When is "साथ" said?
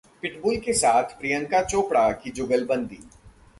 0.73-1.19